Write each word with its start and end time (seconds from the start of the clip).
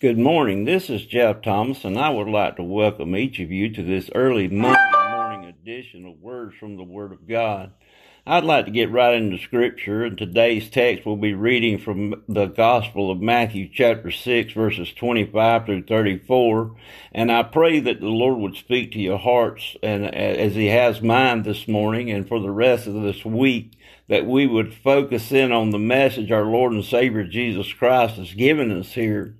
Good 0.00 0.16
morning. 0.16 0.64
This 0.64 0.88
is 0.88 1.04
Jeff 1.04 1.42
Thomas, 1.42 1.84
and 1.84 1.98
I 1.98 2.08
would 2.08 2.26
like 2.26 2.56
to 2.56 2.62
welcome 2.62 3.14
each 3.14 3.38
of 3.38 3.50
you 3.50 3.68
to 3.74 3.82
this 3.82 4.08
early 4.14 4.48
Monday 4.48 4.80
morning 5.10 5.44
edition 5.44 6.06
of 6.06 6.22
Words 6.22 6.56
from 6.56 6.78
the 6.78 6.82
Word 6.82 7.12
of 7.12 7.28
God. 7.28 7.74
I'd 8.26 8.44
like 8.44 8.64
to 8.64 8.70
get 8.70 8.90
right 8.90 9.14
into 9.14 9.36
Scripture, 9.36 10.06
and 10.06 10.16
today's 10.16 10.70
text 10.70 11.04
will 11.04 11.18
be 11.18 11.34
reading 11.34 11.78
from 11.78 12.22
the 12.26 12.46
Gospel 12.46 13.10
of 13.10 13.20
Matthew, 13.20 13.68
chapter 13.70 14.10
6, 14.10 14.54
verses 14.54 14.90
25 14.94 15.66
through 15.66 15.82
34. 15.82 16.74
And 17.12 17.30
I 17.30 17.42
pray 17.42 17.78
that 17.80 18.00
the 18.00 18.06
Lord 18.06 18.38
would 18.38 18.56
speak 18.56 18.92
to 18.92 18.98
your 18.98 19.18
hearts, 19.18 19.76
and 19.82 20.06
as 20.14 20.54
He 20.54 20.68
has 20.68 21.02
mine 21.02 21.42
this 21.42 21.68
morning, 21.68 22.10
and 22.10 22.26
for 22.26 22.40
the 22.40 22.50
rest 22.50 22.86
of 22.86 22.94
this 22.94 23.22
week, 23.22 23.72
that 24.08 24.24
we 24.24 24.46
would 24.46 24.72
focus 24.72 25.30
in 25.30 25.52
on 25.52 25.72
the 25.72 25.78
message 25.78 26.32
our 26.32 26.46
Lord 26.46 26.72
and 26.72 26.86
Savior 26.86 27.24
Jesus 27.24 27.70
Christ 27.74 28.16
has 28.16 28.32
given 28.32 28.70
us 28.70 28.94
here. 28.94 29.36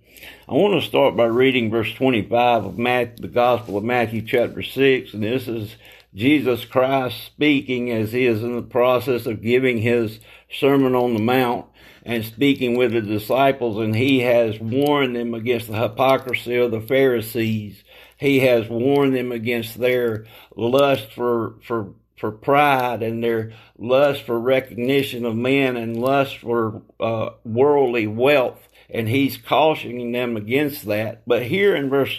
I 0.49 0.55
want 0.55 0.81
to 0.81 0.89
start 0.89 1.17
by 1.17 1.27
reading 1.27 1.71
verse 1.71 1.93
25 1.95 2.65
of 2.65 2.79
Matthew, 2.79 3.17
the 3.23 3.29
Gospel 3.29 3.77
of 3.77 3.85
Matthew 3.85 4.23
chapter 4.23 4.63
6, 4.63 5.15
and 5.15 5.23
this 5.23 5.49
is 5.49 5.77
Jesus 6.15 6.65
Christ 6.65 7.25
speaking 7.25 7.91
as 7.91 8.13
he 8.13 8.27
is 8.27 8.43
in 8.43 8.57
the 8.57 8.63
process 8.63 9.27
of 9.27 9.43
giving 9.43 9.79
his 9.79 10.19
Sermon 10.51 10.95
on 10.95 11.15
the 11.15 11.23
Mount 11.23 11.67
and 12.05 12.25
speaking 12.25 12.77
with 12.77 12.93
the 12.93 13.01
disciples, 13.01 13.79
and 13.79 13.95
he 13.95 14.21
has 14.21 14.59
warned 14.59 15.15
them 15.15 15.35
against 15.35 15.69
the 15.69 15.81
hypocrisy 15.81 16.57
of 16.57 16.71
the 16.71 16.81
Pharisees. 16.81 17.85
He 18.17 18.41
has 18.41 18.69
warned 18.69 19.15
them 19.15 19.33
against 19.33 19.79
their 19.79 20.27
lust 20.57 21.13
for, 21.13 21.55
for 21.63 21.95
for 22.17 22.31
pride 22.31 23.03
and 23.03 23.25
their 23.25 23.51
lust 23.79 24.25
for 24.25 24.39
recognition 24.39 25.25
of 25.25 25.35
men 25.35 25.75
and 25.79 25.99
lust 25.99 26.37
for 26.37 26.83
uh, 27.01 27.31
worldly 27.45 28.07
wealth 28.07 28.69
and 28.93 29.09
he's 29.09 29.37
cautioning 29.37 30.13
them 30.13 30.37
against 30.37 30.87
that. 30.87 31.23
But 31.27 31.45
here 31.45 31.75
in 31.75 31.91
verse 31.91 32.17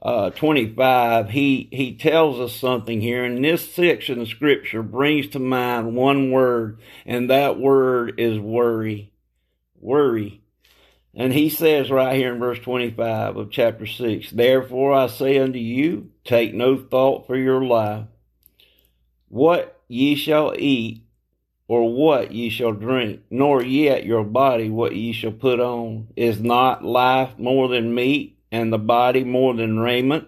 uh, 0.00 0.30
25, 0.30 1.30
he, 1.30 1.68
he 1.72 1.96
tells 1.96 2.38
us 2.38 2.54
something 2.54 3.00
here, 3.00 3.24
and 3.24 3.44
this 3.44 3.72
section 3.72 4.20
of 4.20 4.28
scripture 4.28 4.82
brings 4.82 5.28
to 5.28 5.38
mind 5.38 5.94
one 5.94 6.30
word, 6.30 6.80
and 7.04 7.30
that 7.30 7.58
word 7.58 8.14
is 8.18 8.38
worry. 8.38 9.12
Worry. 9.80 10.42
And 11.14 11.32
he 11.32 11.50
says 11.50 11.90
right 11.90 12.16
here 12.16 12.32
in 12.32 12.38
verse 12.38 12.60
25 12.60 13.36
of 13.36 13.50
chapter 13.50 13.86
6, 13.86 14.30
Therefore 14.30 14.92
I 14.92 15.08
say 15.08 15.38
unto 15.38 15.58
you, 15.58 16.10
take 16.24 16.54
no 16.54 16.76
thought 16.76 17.26
for 17.26 17.36
your 17.36 17.64
life, 17.64 18.04
what 19.26 19.80
ye 19.88 20.14
shall 20.14 20.54
eat, 20.56 21.07
or 21.68 21.94
what 21.94 22.32
ye 22.32 22.48
shall 22.48 22.72
drink, 22.72 23.20
nor 23.30 23.62
yet 23.62 24.04
your 24.04 24.24
body 24.24 24.70
what 24.70 24.96
ye 24.96 25.12
shall 25.12 25.30
put 25.32 25.60
on. 25.60 26.08
Is 26.16 26.40
not 26.40 26.84
life 26.84 27.38
more 27.38 27.68
than 27.68 27.94
meat, 27.94 28.38
and 28.50 28.72
the 28.72 28.78
body 28.78 29.22
more 29.22 29.54
than 29.54 29.78
raiment? 29.78 30.26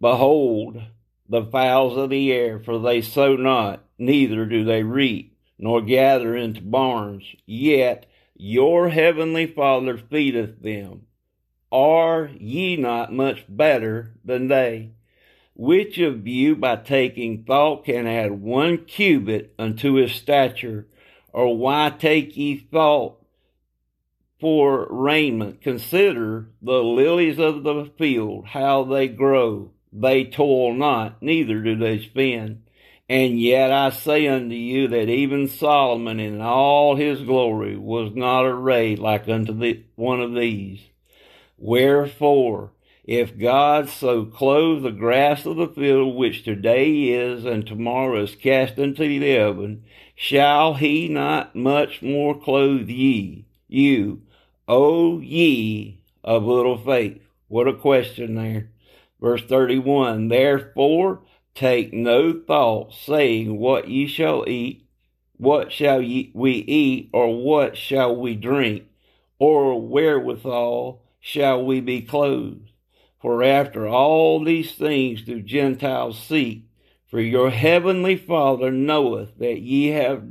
Behold, 0.00 0.80
the 1.28 1.44
fowls 1.44 1.96
of 1.98 2.08
the 2.08 2.32
air, 2.32 2.58
for 2.58 2.78
they 2.78 3.02
sow 3.02 3.36
not, 3.36 3.84
neither 3.98 4.46
do 4.46 4.64
they 4.64 4.82
reap, 4.82 5.36
nor 5.58 5.82
gather 5.82 6.34
into 6.34 6.62
barns, 6.62 7.24
yet 7.44 8.06
your 8.34 8.88
heavenly 8.88 9.46
Father 9.46 9.98
feedeth 9.98 10.62
them. 10.62 11.02
Are 11.70 12.30
ye 12.38 12.76
not 12.76 13.12
much 13.12 13.44
better 13.46 14.14
than 14.24 14.48
they? 14.48 14.92
Which 15.62 15.98
of 15.98 16.26
you 16.26 16.56
by 16.56 16.76
taking 16.76 17.44
thought 17.44 17.84
can 17.84 18.06
add 18.06 18.40
one 18.40 18.78
cubit 18.86 19.52
unto 19.58 19.96
his 19.96 20.12
stature? 20.12 20.86
Or 21.34 21.54
why 21.54 21.90
take 21.90 22.34
ye 22.34 22.56
thought 22.56 23.22
for 24.40 24.86
raiment? 24.88 25.60
Consider 25.60 26.48
the 26.62 26.82
lilies 26.82 27.38
of 27.38 27.62
the 27.62 27.90
field, 27.98 28.46
how 28.46 28.84
they 28.84 29.06
grow. 29.08 29.72
They 29.92 30.24
toil 30.24 30.72
not, 30.72 31.22
neither 31.22 31.60
do 31.60 31.76
they 31.76 31.98
spin. 31.98 32.62
And 33.06 33.38
yet 33.38 33.70
I 33.70 33.90
say 33.90 34.28
unto 34.28 34.54
you 34.54 34.88
that 34.88 35.10
even 35.10 35.46
Solomon 35.46 36.20
in 36.20 36.40
all 36.40 36.96
his 36.96 37.20
glory 37.20 37.76
was 37.76 38.14
not 38.14 38.46
arrayed 38.46 38.98
like 38.98 39.28
unto 39.28 39.52
the, 39.52 39.84
one 39.94 40.22
of 40.22 40.32
these. 40.32 40.80
Wherefore, 41.58 42.72
if 43.04 43.38
God 43.38 43.88
so 43.88 44.24
clothe 44.24 44.82
the 44.82 44.90
grass 44.90 45.46
of 45.46 45.56
the 45.56 45.68
field, 45.68 46.16
which 46.16 46.44
today 46.44 47.08
is 47.08 47.44
and 47.44 47.66
tomorrow 47.66 48.22
is 48.22 48.34
cast 48.34 48.78
into 48.78 49.02
the 49.02 49.38
oven, 49.38 49.84
shall 50.14 50.74
he 50.74 51.08
not 51.08 51.56
much 51.56 52.02
more 52.02 52.38
clothe 52.38 52.88
ye, 52.88 53.46
you, 53.68 54.22
O 54.68 55.18
ye 55.20 56.00
of 56.22 56.44
little 56.44 56.78
faith? 56.78 57.22
What 57.48 57.66
a 57.66 57.74
question 57.74 58.34
there. 58.34 58.70
Verse 59.20 59.42
31, 59.42 60.28
Therefore 60.28 61.22
take 61.54 61.92
no 61.92 62.32
thought, 62.32 62.92
saying, 62.94 63.58
What 63.58 63.88
ye 63.88 64.06
shall 64.06 64.48
eat, 64.48 64.86
what 65.36 65.72
shall 65.72 66.00
ye, 66.00 66.30
we 66.34 66.52
eat, 66.52 67.10
or 67.12 67.42
what 67.42 67.76
shall 67.76 68.14
we 68.14 68.34
drink, 68.34 68.84
or 69.38 69.80
wherewithal 69.80 71.02
shall 71.18 71.64
we 71.64 71.80
be 71.80 72.02
clothed? 72.02 72.69
For 73.20 73.42
after 73.42 73.86
all 73.86 74.42
these 74.42 74.72
things 74.72 75.22
do 75.22 75.42
Gentiles 75.42 76.18
seek, 76.18 76.64
for 77.06 77.20
your 77.20 77.50
heavenly 77.50 78.16
Father 78.16 78.70
knoweth 78.70 79.36
that 79.38 79.60
ye 79.60 79.88
have 79.88 80.24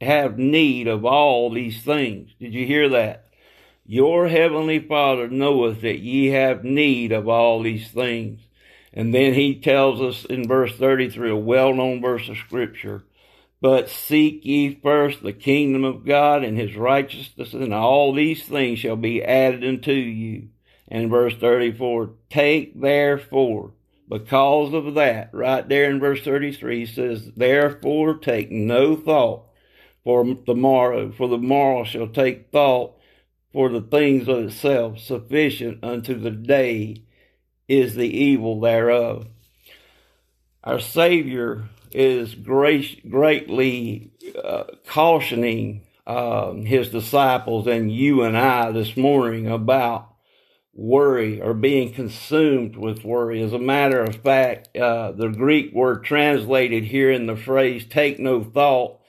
have 0.00 0.38
need 0.38 0.86
of 0.86 1.04
all 1.04 1.50
these 1.50 1.82
things. 1.82 2.30
Did 2.38 2.52
you 2.52 2.66
hear 2.66 2.90
that? 2.90 3.28
Your 3.86 4.28
heavenly 4.28 4.80
Father 4.80 5.28
knoweth 5.28 5.80
that 5.80 6.00
ye 6.00 6.26
have 6.26 6.62
need 6.62 7.12
of 7.12 7.28
all 7.28 7.62
these 7.62 7.90
things. 7.90 8.40
And 8.92 9.14
then 9.14 9.34
he 9.34 9.60
tells 9.60 10.00
us 10.02 10.24
in 10.24 10.46
verse 10.46 10.76
33, 10.76 11.30
a 11.30 11.36
well-known 11.36 12.02
verse 12.02 12.28
of 12.28 12.36
scripture, 12.36 13.04
but 13.60 13.88
seek 13.88 14.44
ye 14.44 14.78
first 14.82 15.22
the 15.22 15.32
kingdom 15.32 15.84
of 15.84 16.04
God 16.04 16.44
and 16.44 16.58
his 16.58 16.76
righteousness, 16.76 17.54
and 17.54 17.72
all 17.72 18.12
these 18.12 18.44
things 18.44 18.78
shall 18.78 18.96
be 18.96 19.22
added 19.22 19.64
unto 19.64 19.92
you 19.92 20.48
in 20.88 21.08
verse 21.08 21.34
34. 21.36 22.10
Take 22.30 22.80
therefore, 22.80 23.72
because 24.08 24.74
of 24.74 24.94
that, 24.94 25.30
right 25.32 25.68
there 25.68 25.90
in 25.90 26.00
verse 26.00 26.22
33 26.22 26.86
says, 26.86 27.30
Therefore 27.36 28.18
take 28.18 28.50
no 28.50 28.96
thought 28.96 29.44
for 30.02 30.24
the 30.46 30.54
morrow, 30.54 31.10
for 31.12 31.28
the 31.28 31.38
morrow 31.38 31.84
shall 31.84 32.08
take 32.08 32.50
thought 32.50 32.96
for 33.52 33.68
the 33.68 33.80
things 33.80 34.28
of 34.28 34.38
itself, 34.46 34.98
sufficient 34.98 35.82
unto 35.84 36.18
the 36.18 36.30
day 36.30 37.02
is 37.68 37.94
the 37.94 38.08
evil 38.08 38.60
thereof. 38.60 39.26
Our 40.62 40.80
Savior 40.80 41.68
is 41.92 42.34
great, 42.34 43.08
greatly 43.08 44.10
uh, 44.42 44.64
cautioning 44.86 45.82
uh, 46.06 46.52
his 46.54 46.88
disciples 46.88 47.66
and 47.66 47.90
you 47.90 48.22
and 48.22 48.36
I 48.36 48.72
this 48.72 48.96
morning 48.96 49.46
about 49.46 50.13
worry 50.74 51.40
or 51.40 51.54
being 51.54 51.92
consumed 51.92 52.76
with 52.76 53.04
worry. 53.04 53.40
As 53.42 53.52
a 53.52 53.58
matter 53.58 54.02
of 54.02 54.16
fact, 54.16 54.76
uh, 54.76 55.12
the 55.12 55.28
Greek 55.28 55.72
word 55.72 56.04
translated 56.04 56.84
here 56.84 57.10
in 57.10 57.26
the 57.26 57.36
phrase 57.36 57.86
take 57.86 58.18
no 58.18 58.42
thought, 58.42 59.00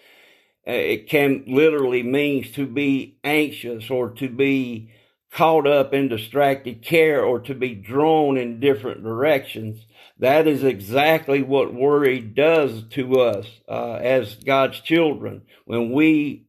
uh, 0.68 0.72
it 0.72 1.10
can 1.10 1.44
literally 1.48 2.04
means 2.04 2.52
to 2.52 2.66
be 2.66 3.18
anxious 3.24 3.90
or 3.90 4.10
to 4.12 4.30
be 4.30 4.92
caught 5.32 5.68
up 5.68 5.94
in 5.94 6.08
distracted 6.08 6.82
care 6.82 7.24
or 7.24 7.40
to 7.40 7.54
be 7.54 7.76
drawn 7.76 8.38
in 8.38 8.60
different 8.60 9.04
directions. 9.04 9.86
That 10.18 10.48
is 10.48 10.64
exactly 10.64 11.42
what 11.42 11.74
worry 11.74 12.22
does 12.22 12.84
to 12.92 13.20
us 13.20 13.48
uh, 13.68 13.96
as 13.96 14.36
God's 14.36 14.80
children. 14.80 15.42
When 15.66 15.92
we 15.92 16.46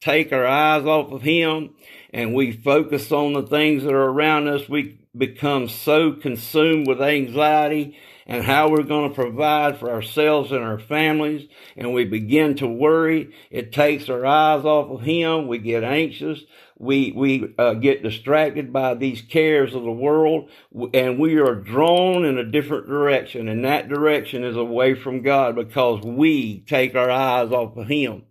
take 0.00 0.32
our 0.32 0.46
eyes 0.46 0.84
off 0.84 1.12
of 1.12 1.22
Him 1.22 1.70
and 2.12 2.34
we 2.34 2.52
focus 2.52 3.12
on 3.12 3.34
the 3.34 3.46
things 3.46 3.84
that 3.84 3.92
are 3.92 4.10
around 4.10 4.48
us, 4.48 4.68
we 4.68 4.98
become 5.16 5.68
so 5.68 6.12
consumed 6.12 6.86
with 6.86 7.02
anxiety 7.02 7.96
and 8.26 8.44
how 8.44 8.68
we're 8.68 8.84
going 8.84 9.08
to 9.08 9.14
provide 9.14 9.76
for 9.78 9.90
ourselves 9.90 10.52
and 10.52 10.62
our 10.62 10.78
families. 10.78 11.48
And 11.76 11.92
we 11.92 12.04
begin 12.04 12.54
to 12.56 12.66
worry. 12.66 13.34
It 13.50 13.72
takes 13.72 14.08
our 14.08 14.24
eyes 14.24 14.64
off 14.64 14.90
of 14.90 15.02
Him. 15.02 15.48
We 15.48 15.58
get 15.58 15.82
anxious. 15.82 16.40
We, 16.78 17.12
we 17.14 17.54
uh, 17.58 17.74
get 17.74 18.02
distracted 18.02 18.72
by 18.72 18.94
these 18.94 19.20
cares 19.20 19.74
of 19.74 19.82
the 19.82 19.90
world 19.90 20.48
and 20.94 21.18
we 21.18 21.38
are 21.38 21.56
drawn 21.56 22.24
in 22.24 22.38
a 22.38 22.44
different 22.44 22.86
direction. 22.86 23.48
And 23.48 23.64
that 23.64 23.88
direction 23.88 24.44
is 24.44 24.56
away 24.56 24.94
from 24.94 25.22
God 25.22 25.56
because 25.56 26.02
we 26.02 26.60
take 26.60 26.94
our 26.94 27.10
eyes 27.10 27.50
off 27.50 27.76
of 27.76 27.88
Him. 27.88 28.22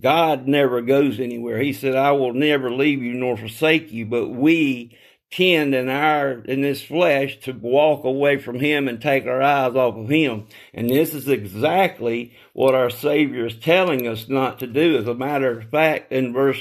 God 0.00 0.46
never 0.46 0.82
goes 0.82 1.18
anywhere. 1.18 1.58
He 1.58 1.72
said, 1.72 1.94
I 1.94 2.12
will 2.12 2.34
never 2.34 2.70
leave 2.70 3.02
you 3.02 3.14
nor 3.14 3.36
forsake 3.36 3.90
you, 3.92 4.06
but 4.06 4.28
we 4.28 4.96
tend 5.30 5.74
in 5.74 5.88
our, 5.88 6.40
in 6.44 6.60
this 6.60 6.82
flesh 6.82 7.38
to 7.40 7.52
walk 7.52 8.04
away 8.04 8.38
from 8.38 8.60
Him 8.60 8.88
and 8.88 9.00
take 9.00 9.26
our 9.26 9.42
eyes 9.42 9.74
off 9.74 9.96
of 9.96 10.08
Him. 10.08 10.46
And 10.72 10.88
this 10.88 11.14
is 11.14 11.28
exactly 11.28 12.32
what 12.52 12.74
our 12.74 12.90
Savior 12.90 13.46
is 13.46 13.56
telling 13.56 14.06
us 14.06 14.28
not 14.28 14.58
to 14.60 14.66
do. 14.66 14.96
As 14.96 15.08
a 15.08 15.14
matter 15.14 15.58
of 15.58 15.70
fact, 15.70 16.12
in 16.12 16.32
verse 16.32 16.60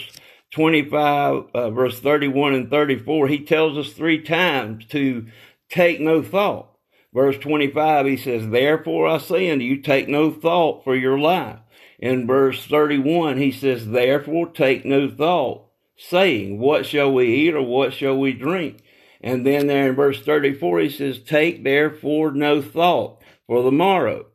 25, 0.51 1.43
uh, 1.53 1.69
verse 1.71 1.99
31 1.99 2.53
and 2.53 2.69
34, 2.69 3.27
he 3.27 3.39
tells 3.39 3.77
us 3.77 3.93
three 3.93 4.21
times 4.21 4.85
to 4.87 5.27
take 5.69 5.99
no 5.99 6.23
thought. 6.23 6.69
Verse 7.13 7.37
25, 7.37 8.05
he 8.07 8.17
says, 8.17 8.49
Therefore 8.49 9.07
I 9.07 9.19
say 9.19 9.49
unto 9.49 9.63
you, 9.63 9.81
take 9.81 10.09
no 10.09 10.31
thought 10.31 10.83
for 10.83 10.95
your 10.95 11.17
life. 11.17 11.59
In 11.99 12.27
verse 12.27 12.65
31, 12.65 13.37
he 13.37 13.51
says, 13.51 13.87
Therefore 13.87 14.47
take 14.47 14.85
no 14.85 15.09
thought, 15.09 15.67
saying, 15.97 16.59
What 16.59 16.85
shall 16.85 17.13
we 17.13 17.33
eat 17.33 17.53
or 17.53 17.61
what 17.61 17.93
shall 17.93 18.17
we 18.17 18.33
drink? 18.33 18.81
And 19.21 19.45
then 19.45 19.67
there 19.67 19.89
in 19.89 19.95
verse 19.95 20.21
34, 20.21 20.79
he 20.79 20.89
says, 20.89 21.19
Take 21.19 21.63
therefore 21.63 22.31
no 22.31 22.61
thought 22.61 23.21
for 23.47 23.63
the 23.63 23.71
morrow. 23.71 24.27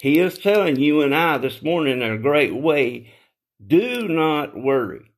He 0.00 0.20
is 0.20 0.38
telling 0.38 0.76
you 0.76 1.02
and 1.02 1.14
I 1.14 1.38
this 1.38 1.60
morning 1.62 2.00
in 2.00 2.12
a 2.12 2.18
great 2.18 2.54
way, 2.54 3.12
do 3.64 4.06
not 4.06 4.56
worry. 4.56 5.10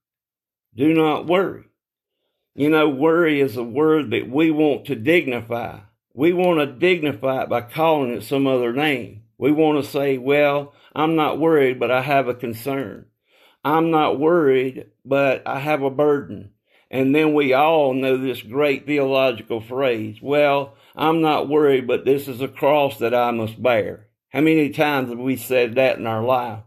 Do 0.75 0.95
not 0.95 1.27
worry. 1.27 1.65
You 2.55 2.71
know, 2.71 2.89
worry 2.89 3.41
is 3.41 3.57
a 3.57 3.63
word 3.63 4.11
that 4.11 4.29
we 4.29 4.51
want 4.51 4.87
to 4.87 4.97
dignify. 4.97 5.81
We 6.15 6.33
want 6.33 6.61
to 6.61 6.67
dignify 6.67 7.43
it 7.43 7.49
by 7.49 7.61
calling 7.61 8.13
it 8.13 8.25
some 8.25 8.47
other 8.47 8.73
name. 8.73 9.20
We 9.41 9.53
want 9.53 9.83
to 9.83 9.91
say, 9.91 10.19
well, 10.19 10.75
I'm 10.95 11.17
not 11.17 11.39
worried, 11.39 11.81
but 11.81 11.91
I 11.91 12.03
have 12.03 12.29
a 12.29 12.35
concern. 12.35 13.07
I'm 13.65 13.91
not 13.91 14.21
worried, 14.21 14.89
but 15.03 15.43
I 15.47 15.61
have 15.61 15.81
a 15.81 15.89
burden. 15.89 16.51
And 16.91 17.15
then 17.15 17.33
we 17.33 17.55
all 17.55 17.95
know 17.95 18.19
this 18.19 18.43
great 18.43 18.85
theological 18.85 19.63
phrase, 19.63 20.19
well, 20.21 20.75
I'm 20.95 21.23
not 21.23 21.49
worried, 21.49 21.87
but 21.87 22.05
this 22.05 22.29
is 22.29 22.43
a 22.43 22.49
cross 22.49 22.99
that 22.99 23.15
I 23.15 23.31
must 23.31 23.63
bear. 23.63 24.09
How 24.29 24.43
many 24.43 24.69
times 24.69 25.09
have 25.09 25.19
we 25.19 25.37
said 25.37 25.75
that 25.77 25.97
in 25.97 26.07
our 26.07 26.23
life? 26.23 26.61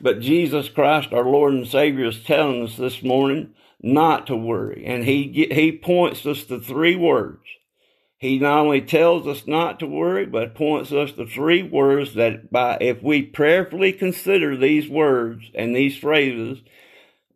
But 0.00 0.18
Jesus 0.18 0.68
Christ, 0.68 1.12
our 1.12 1.24
Lord 1.24 1.52
and 1.52 1.68
Savior, 1.68 2.06
is 2.06 2.24
telling 2.24 2.64
us 2.64 2.76
this 2.76 3.04
morning 3.04 3.54
not 3.80 4.26
to 4.26 4.34
worry. 4.34 4.82
And 4.84 5.04
he, 5.04 5.46
he 5.52 5.70
points 5.70 6.26
us 6.26 6.42
to 6.46 6.58
three 6.58 6.96
words. 6.96 7.44
He 8.22 8.38
not 8.38 8.60
only 8.60 8.80
tells 8.80 9.26
us 9.26 9.48
not 9.48 9.80
to 9.80 9.86
worry, 9.88 10.26
but 10.26 10.54
points 10.54 10.92
us 10.92 11.10
to 11.10 11.26
three 11.26 11.64
words 11.64 12.14
that 12.14 12.52
by, 12.52 12.78
if 12.80 13.02
we 13.02 13.22
prayerfully 13.22 13.92
consider 13.92 14.56
these 14.56 14.88
words 14.88 15.50
and 15.56 15.74
these 15.74 15.98
phrases, 15.98 16.60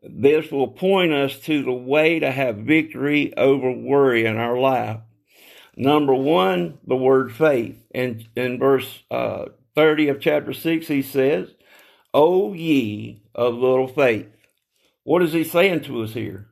this 0.00 0.52
will 0.52 0.68
point 0.68 1.12
us 1.12 1.40
to 1.40 1.64
the 1.64 1.72
way 1.72 2.20
to 2.20 2.30
have 2.30 2.58
victory 2.58 3.36
over 3.36 3.68
worry 3.68 4.26
in 4.26 4.36
our 4.36 4.56
life. 4.56 5.00
Number 5.76 6.14
one, 6.14 6.78
the 6.86 6.94
word 6.94 7.34
faith. 7.34 7.84
And 7.92 8.28
in 8.36 8.60
verse 8.60 9.02
uh, 9.10 9.46
30 9.74 10.10
of 10.10 10.20
chapter 10.20 10.52
6, 10.52 10.86
he 10.86 11.02
says, 11.02 11.48
O 12.14 12.52
ye 12.52 13.24
of 13.34 13.54
little 13.54 13.88
faith. 13.88 14.28
What 15.02 15.24
is 15.24 15.32
he 15.32 15.42
saying 15.42 15.80
to 15.80 16.04
us 16.04 16.12
here? 16.12 16.46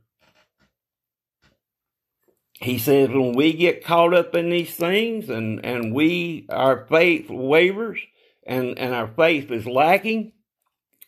He 2.65 2.79
says 2.79 3.11
when 3.11 3.35
we 3.35 3.53
get 3.53 3.85
caught 3.85 4.15
up 4.15 4.35
in 4.35 4.49
these 4.49 4.75
things 4.75 5.29
and, 5.29 5.63
and 5.67 5.95
we, 5.95 6.47
our 6.49 6.87
faith 6.87 7.29
wavers 7.29 8.01
and, 8.47 8.79
and 8.79 8.95
our 8.95 9.07
faith 9.07 9.51
is 9.51 9.67
lacking, 9.67 10.33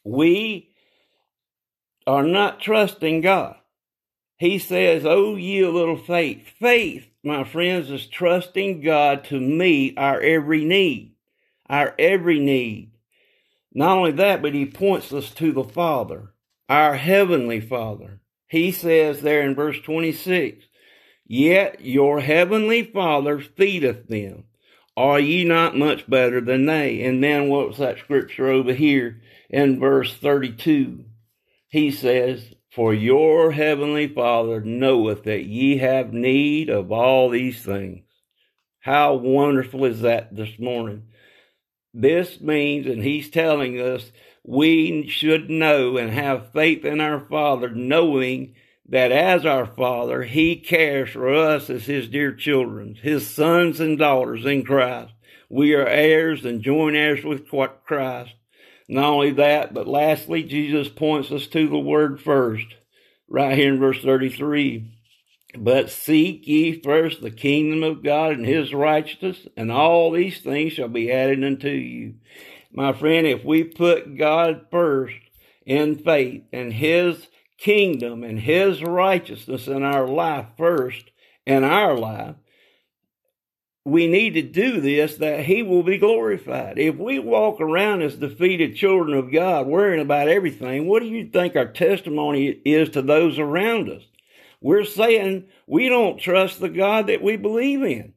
we 0.05 0.75
are 2.06 2.25
not 2.25 2.61
trusting 2.61 3.23
God. 3.23 3.56
He 4.37 4.58
says, 4.58 5.06
Oh, 5.06 5.37
ye 5.37 5.64
little 5.64 5.97
faith. 5.97 6.47
Faith, 6.61 7.08
my 7.25 7.43
friends, 7.43 7.91
is 7.91 8.06
trusting 8.06 8.82
God 8.82 9.25
to 9.25 9.41
meet 9.41 9.97
our 9.97 10.20
every 10.20 10.62
need. 10.62 11.14
Our 11.70 11.94
every 11.99 12.38
need. 12.38 12.93
Not 13.73 13.97
only 13.97 14.12
that, 14.12 14.43
but 14.43 14.53
he 14.53 14.67
points 14.67 15.11
us 15.11 15.31
to 15.31 15.53
the 15.53 15.64
Father, 15.64 16.35
our 16.69 16.97
heavenly 16.97 17.62
Father. 17.62 18.20
He 18.47 18.73
says 18.73 19.23
there 19.23 19.41
in 19.41 19.55
verse 19.55 19.81
26, 19.81 20.67
Yet 21.26 21.81
your 21.81 22.20
heavenly 22.20 22.84
Father 22.84 23.40
feedeth 23.40 24.06
them. 24.08 24.44
Are 24.96 25.20
ye 25.20 25.44
not 25.44 25.76
much 25.76 26.08
better 26.08 26.40
than 26.40 26.67
they? 26.67 27.02
And 27.02 27.23
then 27.23 27.49
what's 27.49 27.78
that 27.78 27.99
scripture 27.99 28.49
over 28.49 28.73
here 28.73 29.20
in 29.50 29.78
verse 29.81 30.14
32? 30.14 31.05
He 31.69 31.90
says, 31.90 32.55
For 32.70 32.94
your 32.94 33.52
heavenly 33.52 34.08
Father 34.08 34.61
knoweth 34.61 35.25
that 35.25 35.44
ye 35.44 35.78
have 35.78 36.12
need 36.12 36.70
of 36.70 36.93
all 36.93 37.29
these 37.29 37.62
things. 37.62 38.05
How 38.81 39.14
wonderful 39.14 39.84
is 39.84 40.02
that 40.02 40.34
this 40.34 40.58
morning? 40.58 41.08
This 41.93 42.40
means, 42.40 42.87
and 42.87 43.02
he's 43.02 43.31
telling 43.31 43.81
us, 43.81 44.12
we 44.44 45.08
should 45.08 45.50
know 45.50 45.96
and 45.96 46.11
have 46.11 46.52
faith 46.52 46.84
in 46.84 47.00
our 47.00 47.20
Father, 47.20 47.69
knowing 47.69 48.55
that 48.88 49.11
as 49.11 49.44
our 49.44 49.67
Father, 49.67 50.23
He 50.23 50.56
cares 50.56 51.11
for 51.11 51.33
us 51.33 51.69
as 51.69 51.87
His 51.87 52.09
dear 52.09 52.33
children, 52.33 52.97
His 53.03 53.27
sons 53.27 53.81
and 53.81 53.99
daughters 53.99 54.44
in 54.44 54.65
Christ. 54.65 55.12
We 55.49 55.75
are 55.75 55.87
heirs 55.87 56.44
and 56.44 56.62
joint 56.62 56.97
heirs 56.97 57.25
with 57.25 57.49
Christ. 57.49 58.35
Not 58.88 59.12
only 59.12 59.33
that, 59.33 59.75
but 59.75 59.88
lastly, 59.88 60.43
Jesus 60.43 60.88
points 60.88 61.31
us 61.33 61.47
to 61.49 61.69
the 61.69 61.79
word 61.79 62.21
first, 62.21 62.67
right 63.29 63.56
here 63.56 63.73
in 63.73 63.81
verse 63.81 64.00
33. 64.03 64.93
But 65.59 65.91
seek 65.91 66.47
ye 66.47 66.81
first 66.81 67.23
the 67.23 67.31
kingdom 67.31 67.82
of 67.82 68.03
God 68.03 68.32
and 68.32 68.47
his 68.47 68.75
righteousness, 68.75 69.47
and 69.56 69.73
all 69.73 70.11
these 70.11 70.41
things 70.41 70.75
shall 70.75 70.89
be 70.89 71.11
added 71.11 71.43
unto 71.43 71.69
you. 71.69 72.15
My 72.73 72.93
friend, 72.93 73.27
if 73.27 73.44
we 73.44 73.65
put 73.65 74.19
God 74.19 74.67
first 74.71 75.17
in 75.65 75.97
faith 75.97 76.43
and 76.53 76.73
his 76.73 77.27
kingdom 77.58 78.23
and 78.23 78.41
his 78.41 78.82
righteousness 78.82 79.67
in 79.67 79.82
our 79.82 80.06
life 80.06 80.47
first, 80.56 81.11
in 81.47 81.64
our 81.64 81.97
life, 81.97 82.37
we 83.85 84.08
need 84.08 84.35
to 84.35 84.43
do 84.43 84.81
this 84.81 85.14
that 85.17 85.44
he 85.44 85.62
will 85.62 85.85
be 85.85 85.97
glorified. 85.97 86.76
If 86.76 86.97
we 86.97 87.20
walk 87.20 87.61
around 87.61 88.03
as 88.03 88.17
defeated 88.17 88.75
children 88.75 89.17
of 89.17 89.31
God, 89.31 89.69
worrying 89.69 90.03
about 90.03 90.26
everything, 90.26 90.88
what 90.88 91.03
do 91.03 91.08
you 91.08 91.29
think 91.29 91.55
our 91.55 91.69
testimony 91.69 92.49
is 92.64 92.88
to 92.91 93.03
those 93.03 93.38
around 93.38 93.89
us? 93.89 94.03
We're 94.60 94.84
saying 94.84 95.46
we 95.69 95.89
don't 95.89 96.19
trust 96.19 96.58
the 96.58 96.69
God 96.69 97.06
that 97.06 97.22
we 97.22 97.36
believe 97.36 97.84
in. 97.84 98.15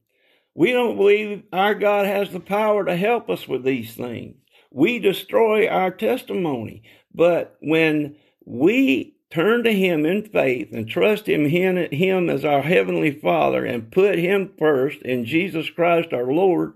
We 0.55 0.71
don't 0.71 0.97
believe 0.97 1.43
our 1.53 1.75
God 1.75 2.07
has 2.07 2.31
the 2.31 2.39
power 2.39 2.83
to 2.85 2.95
help 2.95 3.29
us 3.29 3.47
with 3.47 3.63
these 3.63 3.93
things. 3.93 4.37
We 4.71 4.97
destroy 4.97 5.67
our 5.67 5.91
testimony. 5.91 6.81
But 7.13 7.55
when 7.61 8.15
we 8.43 9.18
turn 9.29 9.63
to 9.63 9.73
Him 9.73 10.05
in 10.05 10.23
faith 10.23 10.69
and 10.71 10.87
trust 10.87 11.27
Him, 11.27 11.45
Him 11.45 12.29
as 12.29 12.43
our 12.43 12.61
Heavenly 12.61 13.11
Father 13.11 13.65
and 13.65 13.91
put 13.91 14.17
Him 14.17 14.51
first 14.57 15.01
in 15.01 15.25
Jesus 15.25 15.69
Christ 15.69 16.13
our 16.13 16.31
Lord, 16.31 16.73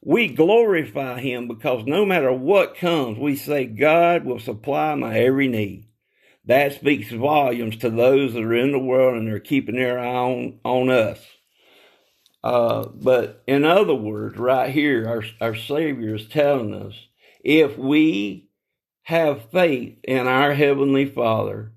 we 0.00 0.28
glorify 0.28 1.20
Him 1.20 1.46
because 1.46 1.84
no 1.86 2.04
matter 2.04 2.32
what 2.32 2.76
comes, 2.76 3.18
we 3.18 3.36
say, 3.36 3.66
God 3.66 4.24
will 4.24 4.40
supply 4.40 4.94
my 4.94 5.18
every 5.18 5.48
need. 5.48 5.86
That 6.44 6.72
speaks 6.72 7.10
volumes 7.12 7.76
to 7.78 7.90
those 7.90 8.34
that 8.34 8.42
are 8.42 8.54
in 8.54 8.72
the 8.72 8.78
world 8.78 9.16
and 9.16 9.28
are 9.28 9.38
keeping 9.38 9.76
their 9.76 9.98
eye 9.98 10.14
on, 10.14 10.58
on 10.64 10.90
us. 10.90 11.20
Uh, 12.42 12.88
but 12.88 13.44
in 13.46 13.64
other 13.64 13.94
words, 13.94 14.36
right 14.36 14.70
here, 14.70 15.06
our, 15.08 15.24
our 15.40 15.54
Savior 15.54 16.16
is 16.16 16.26
telling 16.26 16.74
us 16.74 16.94
if 17.44 17.78
we 17.78 18.48
have 19.04 19.50
faith 19.50 19.98
in 20.02 20.26
our 20.26 20.54
Heavenly 20.54 21.06
Father, 21.06 21.72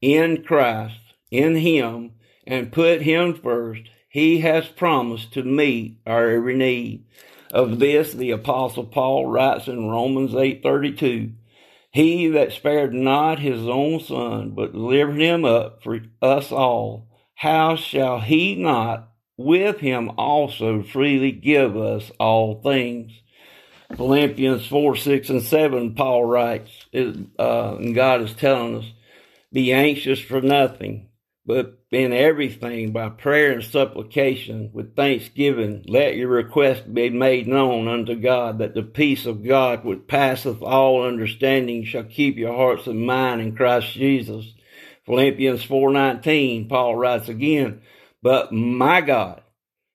in 0.00 0.42
Christ, 0.42 1.00
in 1.30 1.56
Him, 1.56 2.12
and 2.46 2.72
put 2.72 3.02
Him 3.02 3.34
first, 3.34 3.82
He 4.08 4.40
has 4.40 4.68
promised 4.68 5.32
to 5.34 5.42
meet 5.42 5.98
our 6.06 6.28
every 6.28 6.56
need. 6.56 7.04
Of 7.52 7.78
this, 7.80 8.12
the 8.12 8.30
Apostle 8.30 8.84
Paul 8.84 9.26
writes 9.26 9.66
in 9.66 9.88
Romans 9.90 10.32
8:32, 10.34 11.32
He 11.92 12.28
that 12.28 12.52
spared 12.52 12.94
not 12.94 13.40
his 13.40 13.66
own 13.66 13.98
Son, 14.00 14.50
but 14.50 14.72
delivered 14.72 15.20
him 15.20 15.44
up 15.44 15.82
for 15.82 16.00
us 16.22 16.52
all, 16.52 17.10
how 17.40 17.74
shall 17.74 18.20
He 18.20 18.54
not 18.54 19.08
with 19.38 19.78
Him 19.78 20.10
also 20.18 20.82
freely 20.82 21.32
give 21.32 21.74
us 21.74 22.10
all 22.20 22.60
things? 22.60 23.12
Philippians 23.96 24.66
4, 24.66 24.94
6, 24.94 25.30
and 25.30 25.42
7, 25.42 25.94
Paul 25.94 26.26
writes, 26.26 26.70
uh, 26.94 27.76
and 27.78 27.94
God 27.94 28.20
is 28.20 28.34
telling 28.34 28.76
us, 28.76 28.84
be 29.52 29.72
anxious 29.72 30.20
for 30.20 30.40
nothing, 30.40 31.08
but 31.44 31.80
in 31.90 32.12
everything 32.12 32.92
by 32.92 33.08
prayer 33.08 33.50
and 33.50 33.64
supplication 33.64 34.70
with 34.72 34.94
thanksgiving, 34.94 35.84
let 35.88 36.14
your 36.16 36.28
request 36.28 36.92
be 36.94 37.10
made 37.10 37.48
known 37.48 37.88
unto 37.88 38.14
God, 38.14 38.58
that 38.58 38.74
the 38.74 38.82
peace 38.82 39.26
of 39.26 39.44
God 39.44 39.84
which 39.84 40.06
passeth 40.06 40.62
all 40.62 41.04
understanding 41.04 41.84
shall 41.84 42.04
keep 42.04 42.36
your 42.36 42.54
hearts 42.54 42.86
and 42.86 43.04
mind 43.04 43.40
in 43.40 43.56
Christ 43.56 43.92
Jesus. 43.92 44.54
Philippians 45.06 45.64
4.19, 45.66 46.68
Paul 46.68 46.94
writes 46.94 47.28
again, 47.28 47.82
But 48.22 48.52
my 48.52 49.00
God, 49.00 49.42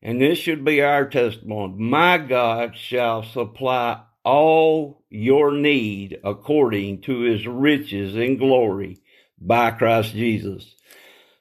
and 0.01 0.19
this 0.19 0.37
should 0.37 0.65
be 0.65 0.81
our 0.81 1.05
testimony, 1.07 1.75
my 1.77 2.17
God 2.17 2.75
shall 2.75 3.23
supply 3.23 4.01
all 4.25 5.03
your 5.09 5.53
need 5.53 6.19
according 6.23 7.01
to 7.03 7.21
his 7.21 7.47
riches 7.47 8.15
in 8.15 8.37
glory 8.37 8.99
by 9.45 9.71
Christ 9.71 10.13
Jesus. 10.13 10.75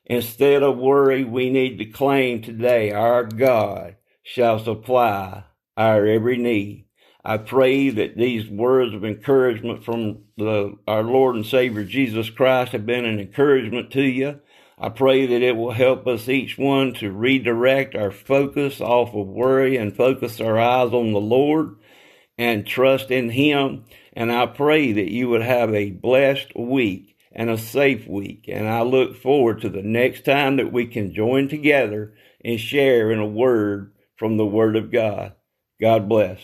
Instead 0.07 0.63
of 0.63 0.77
worry, 0.77 1.25
we 1.25 1.51
need 1.51 1.79
to 1.79 1.87
claim 1.87 2.43
today 2.43 2.93
our 2.93 3.25
God 3.25 3.97
shall 4.23 4.59
supply 4.59 5.45
our 5.77 6.07
every 6.07 6.37
need. 6.37 6.85
I 7.25 7.39
pray 7.39 7.89
that 7.89 8.17
these 8.17 8.49
words 8.51 8.93
of 8.93 9.05
encouragement 9.05 9.83
from 9.83 10.25
the, 10.37 10.77
our 10.87 11.03
Lord 11.03 11.37
and 11.37 11.47
Savior 11.47 11.85
Jesus 11.85 12.29
Christ 12.29 12.73
have 12.73 12.85
been 12.85 13.07
an 13.07 13.19
encouragement 13.19 13.91
to 13.93 14.03
you. 14.03 14.41
I 14.77 14.91
pray 14.91 15.25
that 15.27 15.43
it 15.43 15.57
will 15.57 15.71
help 15.71 16.07
us 16.07 16.29
each 16.29 16.59
one 16.59 16.93
to 16.95 17.11
redirect 17.11 17.95
our 17.95 18.11
focus 18.11 18.81
off 18.81 19.15
of 19.15 19.27
worry 19.27 19.77
and 19.79 19.97
focus 19.97 20.39
our 20.41 20.59
eyes 20.59 20.93
on 20.93 21.13
the 21.13 21.21
Lord 21.21 21.77
and 22.37 22.67
trust 22.67 23.11
in 23.11 23.31
Him. 23.31 23.85
And 24.13 24.31
I 24.31 24.45
pray 24.45 24.93
that 24.93 25.11
you 25.11 25.31
would 25.31 25.43
have 25.43 25.73
a 25.73 25.93
blessed 25.93 26.55
week 26.55 27.14
and 27.35 27.51
a 27.51 27.59
safe 27.59 28.07
week. 28.09 28.47
And 28.49 28.69
I 28.69 28.83
look 28.83 29.17
forward 29.17 29.63
to 29.63 29.71
the 29.71 29.83
next 29.83 30.25
time 30.25 30.57
that 30.57 30.73
we 30.73 30.87
can 30.87 31.15
join 31.15 31.49
together 31.49 32.15
and 32.45 32.61
share 32.61 33.13
in 33.13 33.21
a 33.21 33.27
word 33.27 33.93
from 34.17 34.39
the 34.39 34.47
Word 34.47 34.77
of 34.77 34.93
God. 34.93 35.35
God 35.81 36.09
bless. 36.09 36.41